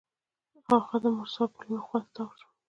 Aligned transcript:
هغه 0.69 0.97
د 1.03 1.05
مرسل 1.17 1.47
ګلونو 1.57 1.85
خوا 1.87 1.99
ته 2.03 2.09
تاوه 2.15 2.33
شوه. 2.39 2.49